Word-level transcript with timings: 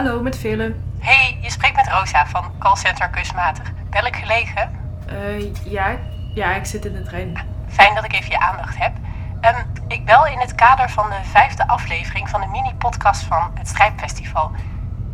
Hallo, 0.00 0.22
met 0.22 0.38
Vele. 0.38 0.74
Hey, 0.98 1.38
je 1.42 1.50
spreekt 1.50 1.76
met 1.76 1.88
Rosa 1.88 2.26
van 2.26 2.52
callcenter 2.58 3.08
Kunstmatig. 3.08 3.72
Bel 3.90 4.06
ik 4.06 4.16
gelegen? 4.16 4.70
Uh, 5.12 5.54
ja, 5.64 5.96
ja, 6.34 6.54
ik 6.54 6.64
zit 6.64 6.84
in 6.84 6.92
de 6.92 7.02
trein. 7.02 7.38
Fijn 7.68 7.94
dat 7.94 8.04
ik 8.04 8.12
even 8.12 8.30
je 8.30 8.38
aandacht 8.38 8.76
heb. 8.78 8.92
Um, 9.40 9.82
ik 9.88 10.04
bel 10.04 10.26
in 10.26 10.38
het 10.38 10.54
kader 10.54 10.90
van 10.90 11.10
de 11.10 11.18
vijfde 11.22 11.68
aflevering 11.68 12.28
van 12.28 12.40
de 12.40 12.46
mini-podcast 12.46 13.22
van 13.22 13.50
het 13.54 13.68
Strijpfestival. 13.68 14.50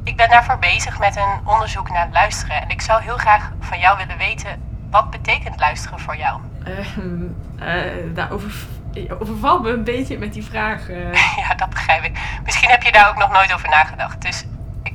Ik 0.05 0.16
ben 0.16 0.29
daarvoor 0.29 0.59
bezig 0.59 0.98
met 0.98 1.16
een 1.16 1.41
onderzoek 1.45 1.91
naar 1.91 2.09
luisteren. 2.12 2.62
En 2.62 2.68
ik 2.68 2.80
zou 2.80 3.03
heel 3.03 3.16
graag 3.16 3.53
van 3.61 3.79
jou 3.79 3.98
willen 3.98 4.18
weten, 4.18 4.62
wat 4.91 5.11
betekent 5.11 5.61
luisteren 5.61 6.00
voor 6.00 6.16
jou? 6.16 6.41
Uh, 6.66 6.96
uh, 7.60 8.15
daarover 8.15 8.52
je 8.93 9.21
overvalt 9.21 9.62
me 9.62 9.71
een 9.71 9.84
beetje 9.84 10.18
met 10.18 10.32
die 10.32 10.45
vraag. 10.45 10.88
Ja, 11.43 11.55
dat 11.55 11.71
begrijp 11.71 12.05
ik. 12.05 12.18
Misschien 12.45 12.71
heb 12.71 12.82
je 12.82 12.93
daar 12.93 13.09
ook 13.09 13.18
nog 13.18 13.32
nooit 13.32 13.55
over 13.55 13.68
nagedacht. 13.68 14.23
Dus 14.23 14.45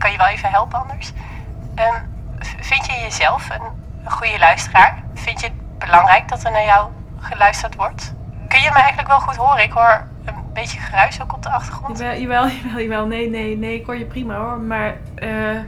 kan 0.01 0.11
je 0.11 0.17
wel 0.17 0.27
even 0.27 0.49
helpen 0.49 0.79
anders. 0.79 1.11
Um, 1.75 2.09
vind 2.59 2.85
je 2.85 2.93
jezelf 3.01 3.49
een, 3.49 3.65
een 4.03 4.11
goede 4.11 4.39
luisteraar? 4.39 5.03
Vind 5.13 5.39
je 5.39 5.45
het 5.45 5.77
belangrijk 5.77 6.27
dat 6.27 6.43
er 6.43 6.51
naar 6.51 6.65
jou 6.65 6.89
geluisterd 7.19 7.75
wordt? 7.75 8.13
Kun 8.47 8.61
je 8.61 8.69
me 8.69 8.79
eigenlijk 8.79 9.07
wel 9.07 9.19
goed 9.19 9.35
horen? 9.35 9.63
Ik 9.63 9.71
hoor 9.71 10.07
een 10.25 10.33
beetje 10.53 10.79
geruis 10.79 11.21
ook 11.21 11.33
op 11.33 11.43
de 11.43 11.49
achtergrond. 11.49 11.97
Jawel, 11.97 12.19
jawel, 12.19 12.47
jawel. 12.63 12.79
jawel. 12.81 13.05
Nee, 13.05 13.29
nee, 13.29 13.57
nee. 13.57 13.79
Ik 13.79 13.85
hoor 13.85 13.97
je 13.97 14.05
prima 14.05 14.35
hoor. 14.35 14.59
Maar, 14.59 14.97
uh, 15.19 15.59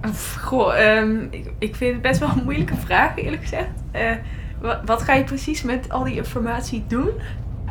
goh, 0.46 0.78
um, 0.78 1.28
ik, 1.30 1.52
ik, 1.58 1.76
vind 1.76 1.92
het 1.92 2.02
best 2.02 2.20
wel 2.20 2.28
een 2.28 2.44
moeilijke 2.44 2.76
vraag 2.76 3.16
eerlijk 3.16 3.42
gezegd. 3.42 3.68
Uh, 3.92 4.10
wat, 4.60 4.80
wat 4.84 5.02
ga 5.02 5.14
je 5.14 5.24
precies 5.24 5.62
met 5.62 5.90
al 5.90 6.04
die 6.04 6.16
informatie 6.16 6.84
doen? 6.86 7.10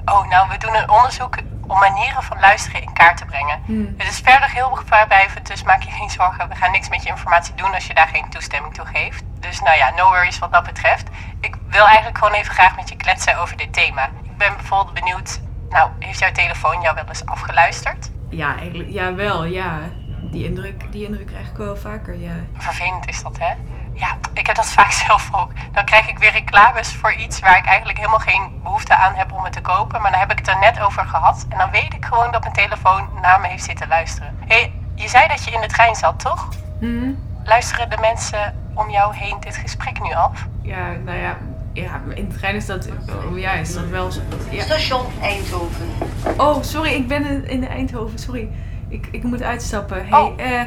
Oh, 0.05 0.29
nou, 0.29 0.49
we 0.49 0.57
doen 0.57 0.75
een 0.75 0.89
onderzoek 0.89 1.35
om 1.67 1.79
manieren 1.79 2.23
van 2.23 2.39
luisteren 2.39 2.81
in 2.81 2.93
kaart 2.93 3.17
te 3.17 3.25
brengen. 3.25 3.59
Hmm. 3.65 3.93
Het 3.97 4.07
is 4.07 4.19
verder 4.19 4.49
heel 4.51 4.69
gevaarblijvend, 4.69 5.47
dus 5.47 5.63
maak 5.63 5.81
je 5.81 5.91
geen 5.91 6.09
zorgen. 6.09 6.49
We 6.49 6.55
gaan 6.55 6.71
niks 6.71 6.89
met 6.89 7.03
je 7.03 7.09
informatie 7.09 7.55
doen 7.55 7.73
als 7.73 7.87
je 7.87 7.93
daar 7.93 8.07
geen 8.07 8.29
toestemming 8.29 8.73
toe 8.73 8.85
geeft. 8.85 9.23
Dus 9.39 9.61
nou 9.61 9.77
ja, 9.77 9.89
no 9.95 10.09
worries 10.09 10.39
wat 10.39 10.51
dat 10.51 10.63
betreft. 10.63 11.09
Ik 11.39 11.55
wil 11.69 11.85
eigenlijk 11.85 12.17
gewoon 12.17 12.33
even 12.33 12.53
graag 12.53 12.75
met 12.75 12.89
je 12.89 12.95
kletsen 12.95 13.37
over 13.39 13.57
dit 13.57 13.73
thema. 13.73 14.05
Ik 14.05 14.37
ben 14.37 14.53
bijvoorbeeld 14.55 14.93
benieuwd, 14.93 15.39
nou, 15.69 15.89
heeft 15.99 16.19
jouw 16.19 16.31
telefoon 16.31 16.81
jou 16.81 16.95
wel 16.95 17.05
eens 17.07 17.25
afgeluisterd? 17.25 18.11
Ja, 18.29 18.57
eigenlijk, 18.57 18.89
ja 18.89 19.13
wel, 19.13 19.45
ja. 19.45 19.79
Die 20.21 20.45
indruk, 20.45 20.91
die 20.91 21.05
indruk 21.05 21.27
krijg 21.27 21.49
ik 21.49 21.57
wel 21.57 21.77
vaker, 21.77 22.19
ja. 22.19 22.35
Vervelend 22.53 23.07
is 23.07 23.23
dat, 23.23 23.37
hè? 23.39 23.53
Ja, 23.97 24.17
ik 24.33 24.47
heb 24.47 24.55
dat 24.55 24.71
vaak 24.71 24.91
zelf 25.07 25.29
ook. 25.31 25.51
Dan 25.71 25.85
krijg 25.85 26.09
ik 26.09 26.17
weer 26.17 26.31
reclames 26.31 26.95
voor 26.95 27.13
iets 27.13 27.39
waar 27.39 27.57
ik 27.57 27.65
eigenlijk 27.65 27.97
helemaal 27.97 28.19
geen 28.19 28.59
behoefte 28.63 28.95
aan 28.95 29.13
heb 29.13 29.31
om 29.31 29.43
het 29.43 29.53
te 29.53 29.61
kopen. 29.61 30.01
Maar 30.01 30.11
dan 30.11 30.19
heb 30.19 30.31
ik 30.31 30.37
het 30.37 30.47
er 30.47 30.59
net 30.59 30.79
over 30.79 31.05
gehad. 31.05 31.45
En 31.49 31.57
dan 31.57 31.71
weet 31.71 31.93
ik 31.93 32.05
gewoon 32.05 32.31
dat 32.31 32.41
mijn 32.41 32.53
telefoon 32.53 33.09
naar 33.21 33.39
me 33.39 33.47
heeft 33.47 33.63
zitten 33.63 33.87
luisteren. 33.87 34.37
hey, 34.47 34.73
je 34.95 35.07
zei 35.07 35.27
dat 35.27 35.43
je 35.43 35.51
in 35.51 35.61
de 35.61 35.67
trein 35.67 35.95
zat, 35.95 36.19
toch? 36.19 36.49
Mm 36.79 37.25
Luisteren 37.43 37.89
de 37.89 37.97
mensen 38.01 38.55
om 38.73 38.89
jou 38.89 39.15
heen 39.15 39.37
dit 39.39 39.55
gesprek 39.55 40.01
nu 40.01 40.13
af? 40.13 40.47
Ja, 40.61 40.91
nou 41.05 41.17
ja, 41.17 41.37
ja, 41.73 42.01
in 42.13 42.29
de 42.29 42.35
trein 42.35 42.55
is 42.55 42.65
dat, 42.65 42.89
oh 43.29 43.39
ja, 43.39 43.51
is 43.51 43.73
dat 43.73 43.85
wel... 43.85 44.09
Ja. 44.49 44.63
Station 44.63 45.05
Eindhoven. 45.21 45.89
Oh, 46.37 46.61
sorry, 46.61 46.93
ik 46.93 47.07
ben 47.07 47.25
in, 47.25 47.47
in 47.47 47.67
Eindhoven, 47.67 48.19
sorry. 48.19 48.49
Ik, 48.87 49.07
ik 49.11 49.23
moet 49.23 49.41
uitstappen. 49.41 50.07
Hey, 50.07 50.21
oh. 50.21 50.39
uh, 50.39 50.61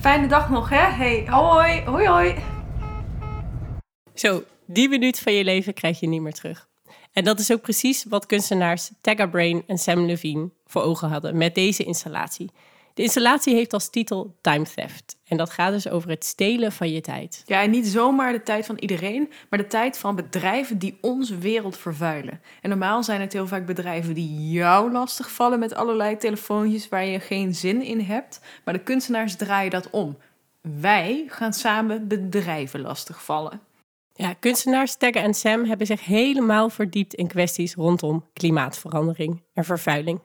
fijne 0.00 0.26
dag 0.26 0.48
nog, 0.48 0.68
hè? 0.68 0.84
Hey, 0.90 1.26
hoi, 1.30 1.82
hoi, 1.86 2.08
hoi. 2.08 2.34
Zo, 4.18 4.44
die 4.64 4.88
minuut 4.88 5.18
van 5.18 5.32
je 5.32 5.44
leven 5.44 5.74
krijg 5.74 6.00
je 6.00 6.08
niet 6.08 6.20
meer 6.20 6.32
terug. 6.32 6.68
En 7.12 7.24
dat 7.24 7.40
is 7.40 7.52
ook 7.52 7.60
precies 7.60 8.04
wat 8.08 8.26
kunstenaars 8.26 8.90
Tagga 9.00 9.26
Brain 9.26 9.62
en 9.66 9.78
Sam 9.78 10.06
Levine 10.06 10.50
voor 10.66 10.82
ogen 10.82 11.08
hadden 11.08 11.36
met 11.36 11.54
deze 11.54 11.84
installatie. 11.84 12.50
De 12.94 13.02
installatie 13.02 13.54
heeft 13.54 13.72
als 13.72 13.90
titel 13.90 14.36
Time 14.40 14.64
Theft. 14.74 15.16
En 15.24 15.36
dat 15.36 15.50
gaat 15.50 15.72
dus 15.72 15.88
over 15.88 16.10
het 16.10 16.24
stelen 16.24 16.72
van 16.72 16.92
je 16.92 17.00
tijd. 17.00 17.42
Ja, 17.46 17.62
en 17.62 17.70
niet 17.70 17.86
zomaar 17.86 18.32
de 18.32 18.42
tijd 18.42 18.66
van 18.66 18.78
iedereen, 18.78 19.32
maar 19.50 19.58
de 19.58 19.66
tijd 19.66 19.98
van 19.98 20.16
bedrijven 20.16 20.78
die 20.78 20.98
onze 21.00 21.38
wereld 21.38 21.76
vervuilen. 21.76 22.40
En 22.62 22.68
normaal 22.68 23.02
zijn 23.02 23.20
het 23.20 23.32
heel 23.32 23.46
vaak 23.46 23.66
bedrijven 23.66 24.14
die 24.14 24.50
jou 24.50 24.92
lastigvallen 24.92 25.58
met 25.58 25.74
allerlei 25.74 26.16
telefoontjes 26.16 26.88
waar 26.88 27.04
je 27.04 27.20
geen 27.20 27.54
zin 27.54 27.82
in 27.82 28.00
hebt. 28.00 28.40
Maar 28.64 28.74
de 28.74 28.82
kunstenaars 28.82 29.36
draaien 29.36 29.70
dat 29.70 29.90
om. 29.90 30.16
Wij 30.60 31.24
gaan 31.28 31.52
samen 31.52 32.08
bedrijven 32.08 32.80
lastigvallen. 32.80 33.60
Ja, 34.16 34.32
kunstenaars 34.32 34.96
Tagger 34.96 35.22
en 35.22 35.34
Sam 35.34 35.64
hebben 35.64 35.86
zich 35.86 36.04
helemaal 36.04 36.68
verdiept 36.68 37.14
in 37.14 37.26
kwesties 37.26 37.74
rondom 37.74 38.24
klimaatverandering 38.32 39.42
en 39.54 39.64
vervuiling. 39.64 40.20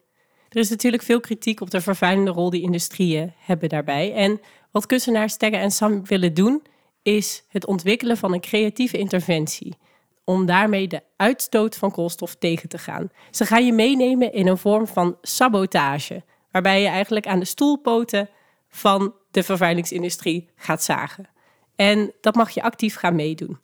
Er 0.49 0.59
is 0.59 0.69
natuurlijk 0.69 1.03
veel 1.03 1.19
kritiek 1.19 1.61
op 1.61 1.69
de 1.69 1.81
vervuilende 1.81 2.31
rol 2.31 2.49
die 2.49 2.61
industrieën 2.61 3.33
hebben 3.37 3.69
daarbij. 3.69 4.13
En 4.13 4.39
wat 4.71 4.85
kunstenaars 4.85 5.37
Tagger 5.37 5.59
en 5.59 5.71
Sam 5.71 6.05
willen 6.05 6.33
doen, 6.33 6.63
is 7.01 7.43
het 7.47 7.65
ontwikkelen 7.65 8.17
van 8.17 8.33
een 8.33 8.41
creatieve 8.41 8.97
interventie. 8.97 9.75
Om 10.23 10.45
daarmee 10.45 10.87
de 10.87 11.03
uitstoot 11.17 11.75
van 11.75 11.91
koolstof 11.91 12.35
tegen 12.35 12.69
te 12.69 12.77
gaan. 12.77 13.09
Ze 13.31 13.45
gaan 13.45 13.65
je 13.65 13.73
meenemen 13.73 14.33
in 14.33 14.47
een 14.47 14.57
vorm 14.57 14.87
van 14.87 15.17
sabotage, 15.21 16.23
waarbij 16.51 16.81
je 16.81 16.87
eigenlijk 16.87 17.27
aan 17.27 17.39
de 17.39 17.45
stoelpoten 17.45 18.29
van 18.69 19.13
de 19.31 19.43
vervuilingsindustrie 19.43 20.49
gaat 20.55 20.83
zagen. 20.83 21.29
En 21.75 22.13
dat 22.21 22.35
mag 22.35 22.49
je 22.49 22.63
actief 22.63 22.95
gaan 22.95 23.15
meedoen. 23.15 23.57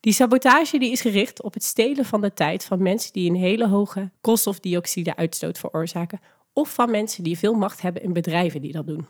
Die 0.00 0.12
sabotage 0.12 0.78
die 0.78 0.92
is 0.92 1.00
gericht 1.00 1.42
op 1.42 1.54
het 1.54 1.64
stelen 1.64 2.04
van 2.04 2.20
de 2.20 2.32
tijd 2.32 2.64
van 2.64 2.82
mensen 2.82 3.12
die 3.12 3.30
een 3.30 3.36
hele 3.36 3.68
hoge 3.68 4.10
koolstofdioxide-uitstoot 4.20 5.58
veroorzaken, 5.58 6.20
of 6.52 6.74
van 6.74 6.90
mensen 6.90 7.24
die 7.24 7.38
veel 7.38 7.54
macht 7.54 7.80
hebben 7.80 8.02
in 8.02 8.12
bedrijven 8.12 8.60
die 8.60 8.72
dat 8.72 8.86
doen. 8.86 9.06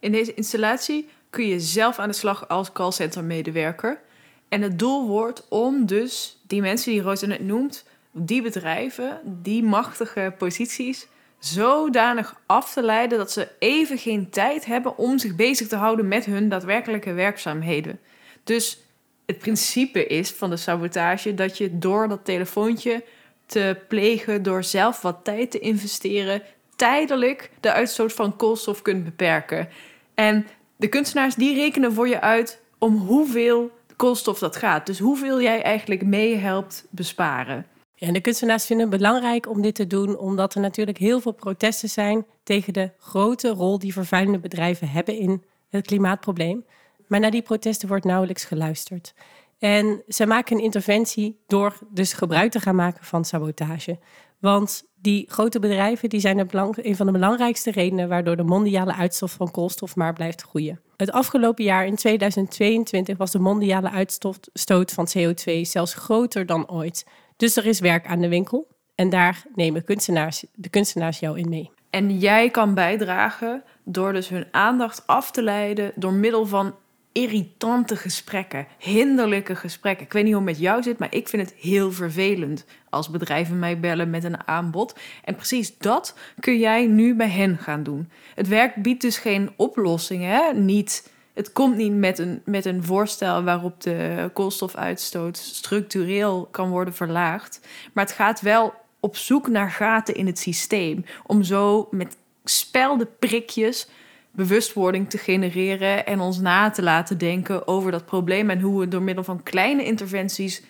In 0.00 0.12
deze 0.12 0.34
installatie 0.34 1.08
kun 1.30 1.46
je 1.46 1.60
zelf 1.60 1.98
aan 1.98 2.08
de 2.08 2.14
slag 2.14 2.48
als 2.48 2.72
callcenter-medewerker. 2.72 4.00
En 4.48 4.62
het 4.62 4.78
doel 4.78 5.06
wordt 5.06 5.46
om 5.48 5.86
dus 5.86 6.42
die 6.46 6.60
mensen 6.60 6.92
die 6.92 7.02
Rosa 7.02 7.26
net 7.26 7.40
noemt, 7.40 7.84
die 8.12 8.42
bedrijven, 8.42 9.20
die 9.24 9.62
machtige 9.62 10.34
posities, 10.38 11.06
zodanig 11.38 12.40
af 12.46 12.72
te 12.72 12.82
leiden 12.82 13.18
dat 13.18 13.32
ze 13.32 13.48
even 13.58 13.98
geen 13.98 14.30
tijd 14.30 14.64
hebben 14.64 14.98
om 14.98 15.18
zich 15.18 15.34
bezig 15.34 15.68
te 15.68 15.76
houden 15.76 16.08
met 16.08 16.24
hun 16.24 16.48
daadwerkelijke 16.48 17.12
werkzaamheden. 17.12 18.00
Dus 18.44 18.83
het 19.26 19.38
principe 19.38 20.06
is 20.06 20.30
van 20.30 20.50
de 20.50 20.56
sabotage 20.56 21.34
dat 21.34 21.58
je 21.58 21.78
door 21.78 22.08
dat 22.08 22.24
telefoontje 22.24 23.04
te 23.46 23.76
plegen, 23.88 24.42
door 24.42 24.64
zelf 24.64 25.02
wat 25.02 25.24
tijd 25.24 25.50
te 25.50 25.58
investeren, 25.58 26.42
tijdelijk 26.76 27.50
de 27.60 27.72
uitstoot 27.72 28.12
van 28.12 28.36
koolstof 28.36 28.82
kunt 28.82 29.04
beperken. 29.04 29.68
En 30.14 30.46
de 30.76 30.88
kunstenaars 30.88 31.34
die 31.34 31.54
rekenen 31.54 31.92
voor 31.92 32.08
je 32.08 32.20
uit 32.20 32.60
om 32.78 32.96
hoeveel 32.96 33.70
koolstof 33.96 34.38
dat 34.38 34.56
gaat. 34.56 34.86
Dus 34.86 34.98
hoeveel 34.98 35.42
jij 35.42 35.62
eigenlijk 35.62 36.02
meehelpt 36.02 36.86
besparen. 36.90 37.66
Ja, 37.94 38.06
en 38.06 38.12
de 38.12 38.20
kunstenaars 38.20 38.66
vinden 38.66 38.90
het 38.90 38.96
belangrijk 38.96 39.48
om 39.48 39.62
dit 39.62 39.74
te 39.74 39.86
doen, 39.86 40.18
omdat 40.18 40.54
er 40.54 40.60
natuurlijk 40.60 40.98
heel 40.98 41.20
veel 41.20 41.32
protesten 41.32 41.88
zijn 41.88 42.26
tegen 42.42 42.72
de 42.72 42.90
grote 42.98 43.48
rol 43.48 43.78
die 43.78 43.92
vervuilende 43.92 44.38
bedrijven 44.38 44.88
hebben 44.88 45.18
in 45.18 45.42
het 45.68 45.86
klimaatprobleem. 45.86 46.64
Maar 47.06 47.20
naar 47.20 47.30
die 47.30 47.42
protesten 47.42 47.88
wordt 47.88 48.04
nauwelijks 48.04 48.44
geluisterd. 48.44 49.14
En 49.58 50.02
ze 50.08 50.26
maken 50.26 50.56
een 50.56 50.62
interventie 50.62 51.38
door 51.46 51.78
dus 51.90 52.12
gebruik 52.12 52.50
te 52.50 52.60
gaan 52.60 52.74
maken 52.74 53.04
van 53.04 53.24
sabotage. 53.24 53.98
Want 54.38 54.84
die 54.94 55.24
grote 55.28 55.58
bedrijven 55.58 56.08
die 56.08 56.20
zijn 56.20 56.38
een 56.38 56.96
van 56.96 57.06
de 57.06 57.12
belangrijkste 57.12 57.70
redenen 57.70 58.08
waardoor 58.08 58.36
de 58.36 58.42
mondiale 58.42 58.94
uitstoot 58.94 59.30
van 59.30 59.50
koolstof 59.50 59.96
maar 59.96 60.12
blijft 60.12 60.42
groeien. 60.42 60.80
Het 60.96 61.12
afgelopen 61.12 61.64
jaar 61.64 61.86
in 61.86 61.96
2022 61.96 63.16
was 63.16 63.30
de 63.30 63.38
mondiale 63.38 63.90
uitstoot 63.90 64.92
van 64.92 65.08
CO2 65.18 65.60
zelfs 65.60 65.94
groter 65.94 66.46
dan 66.46 66.70
ooit. 66.70 67.06
Dus 67.36 67.56
er 67.56 67.66
is 67.66 67.80
werk 67.80 68.06
aan 68.06 68.20
de 68.20 68.28
winkel 68.28 68.66
en 68.94 69.10
daar 69.10 69.44
nemen 69.54 69.84
kunstenaars, 69.84 70.44
de 70.54 70.68
kunstenaars 70.68 71.18
jou 71.18 71.38
in 71.38 71.48
mee. 71.48 71.70
En 71.90 72.18
jij 72.18 72.50
kan 72.50 72.74
bijdragen 72.74 73.62
door 73.84 74.12
dus 74.12 74.28
hun 74.28 74.46
aandacht 74.50 75.06
af 75.06 75.30
te 75.30 75.42
leiden 75.42 75.92
door 75.94 76.12
middel 76.12 76.46
van 76.46 76.74
irritante 77.14 77.96
gesprekken, 77.96 78.66
hinderlijke 78.78 79.56
gesprekken. 79.56 80.06
Ik 80.06 80.12
weet 80.12 80.24
niet 80.24 80.32
hoe 80.32 80.42
het 80.42 80.52
met 80.52 80.60
jou 80.60 80.82
zit, 80.82 80.98
maar 80.98 81.14
ik 81.14 81.28
vind 81.28 81.50
het 81.50 81.60
heel 81.60 81.92
vervelend 81.92 82.64
als 82.90 83.10
bedrijven 83.10 83.58
mij 83.58 83.80
bellen 83.80 84.10
met 84.10 84.24
een 84.24 84.46
aanbod. 84.48 84.98
En 85.24 85.34
precies 85.34 85.78
dat 85.78 86.18
kun 86.40 86.58
jij 86.58 86.86
nu 86.86 87.14
bij 87.14 87.28
hen 87.28 87.58
gaan 87.58 87.82
doen. 87.82 88.10
Het 88.34 88.48
werk 88.48 88.74
biedt 88.74 89.00
dus 89.00 89.18
geen 89.18 89.50
oplossingen, 89.56 90.30
hè? 90.30 90.52
Niet, 90.52 91.10
het 91.34 91.52
komt 91.52 91.76
niet 91.76 91.92
met 91.92 92.18
een, 92.18 92.42
met 92.44 92.64
een 92.64 92.84
voorstel 92.84 93.42
waarop 93.42 93.80
de 93.80 94.30
koolstofuitstoot 94.32 95.36
structureel 95.36 96.48
kan 96.50 96.70
worden 96.70 96.94
verlaagd. 96.94 97.60
Maar 97.92 98.04
het 98.04 98.14
gaat 98.14 98.40
wel 98.40 98.74
op 99.00 99.16
zoek 99.16 99.48
naar 99.48 99.70
gaten 99.70 100.14
in 100.14 100.26
het 100.26 100.38
systeem 100.38 101.04
om 101.26 101.42
zo 101.42 101.88
met 101.90 102.16
spelde 102.44 103.06
prikjes 103.06 103.88
bewustwording 104.34 105.10
te 105.10 105.18
genereren 105.18 106.06
en 106.06 106.20
ons 106.20 106.38
na 106.38 106.70
te 106.70 106.82
laten 106.82 107.18
denken 107.18 107.66
over 107.66 107.90
dat 107.90 108.04
probleem 108.04 108.50
en 108.50 108.60
hoe 108.60 108.80
we 108.80 108.88
door 108.88 109.02
middel 109.02 109.24
van 109.24 109.42
kleine 109.42 109.84
interventies 109.84 110.62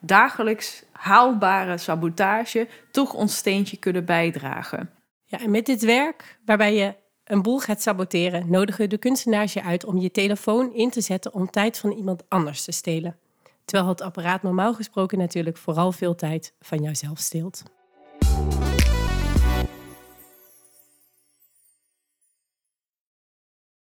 dagelijks 0.00 0.84
haalbare 0.92 1.78
sabotage 1.78 2.68
toch 2.90 3.14
ons 3.14 3.36
steentje 3.36 3.76
kunnen 3.76 4.04
bijdragen. 4.04 4.90
Ja, 5.24 5.40
en 5.40 5.50
met 5.50 5.66
dit 5.66 5.82
werk, 5.82 6.38
waarbij 6.44 6.74
je 6.74 6.94
een 7.24 7.42
boel 7.42 7.58
gaat 7.58 7.82
saboteren, 7.82 8.50
nodigen 8.50 8.90
de 8.90 8.98
kunstenaars 8.98 9.52
je 9.52 9.62
uit 9.62 9.84
om 9.84 9.98
je 9.98 10.10
telefoon 10.10 10.74
in 10.74 10.90
te 10.90 11.00
zetten 11.00 11.34
om 11.34 11.50
tijd 11.50 11.78
van 11.78 11.90
iemand 11.90 12.22
anders 12.28 12.64
te 12.64 12.72
stelen. 12.72 13.16
Terwijl 13.64 13.88
het 13.88 14.00
apparaat 14.00 14.42
normaal 14.42 14.74
gesproken 14.74 15.18
natuurlijk 15.18 15.56
vooral 15.56 15.92
veel 15.92 16.14
tijd 16.14 16.54
van 16.60 16.82
jouzelf 16.82 17.18
steelt. 17.18 17.62